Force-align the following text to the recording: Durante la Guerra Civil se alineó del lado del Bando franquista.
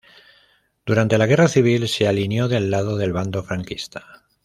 Durante 0.83 1.15
la 1.19 1.27
Guerra 1.27 1.47
Civil 1.47 1.87
se 1.87 2.07
alineó 2.07 2.47
del 2.47 2.71
lado 2.71 2.97
del 2.97 3.13
Bando 3.13 3.43
franquista. 3.43 4.23